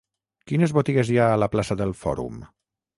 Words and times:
Quines 0.51 0.73
botigues 0.79 1.13
hi 1.13 1.21
ha 1.21 1.29
a 1.35 1.37
la 1.45 1.51
plaça 1.57 1.81
del 1.85 1.97
Fòrum? 2.05 2.45